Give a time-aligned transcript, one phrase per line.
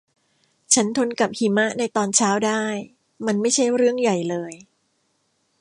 [0.73, 2.63] ฉันทนกับหิมะในตอนเช้าได้
[3.25, 4.53] มันไม่ใช่เรื่องใหญ่เลย